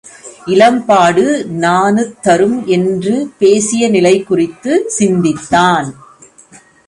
இலம்பாடு 0.45 1.25
நாணுத்தரும் 1.59 2.65
என்று 2.65 3.31
பேசிய 3.37 3.89
நிலை 3.89 4.23
குறித்துச் 4.23 4.89
சிந்தித்தான். 4.89 5.93